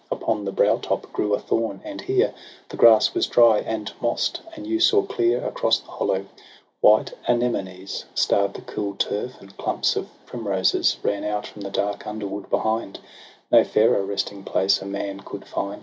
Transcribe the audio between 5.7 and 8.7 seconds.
the hollow; white anemonies Starr'd the